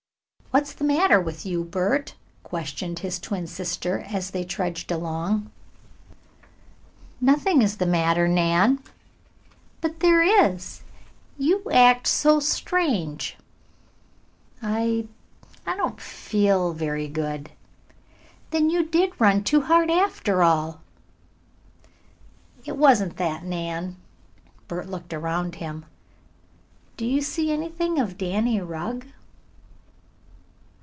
"What's 0.53 0.73
the 0.73 0.83
matter 0.83 1.17
with 1.21 1.45
you, 1.45 1.63
Bert?" 1.63 2.15
questioned 2.43 2.99
his 2.99 3.19
twin 3.21 3.47
sister, 3.47 4.01
as 4.05 4.31
they 4.31 4.43
trudged 4.43 4.91
along. 4.91 5.49
"Nothing 7.21 7.61
is 7.61 7.77
the 7.77 7.85
matter, 7.85 8.27
Nan." 8.27 8.83
"But 9.79 10.01
there 10.01 10.21
is. 10.21 10.81
You 11.37 11.63
act 11.71 12.05
so 12.05 12.41
strange." 12.41 13.37
"I 14.61 15.07
I 15.65 15.77
don't 15.77 16.01
feel 16.01 16.73
very 16.73 17.07
good." 17.07 17.51
"Then 18.49 18.69
you 18.69 18.83
did 18.85 19.13
run 19.21 19.45
too 19.45 19.61
hard, 19.61 19.89
after 19.89 20.43
all." 20.43 20.81
"It 22.65 22.75
wasn't 22.75 23.15
that, 23.15 23.45
Nan." 23.45 23.95
Bert 24.67 24.89
looked 24.89 25.13
around 25.13 25.55
him. 25.55 25.85
"Do 26.97 27.05
you 27.05 27.21
see 27.21 27.53
anything 27.53 27.99
of 27.99 28.17
Danny 28.17 28.59
Rugg?" 28.59 29.05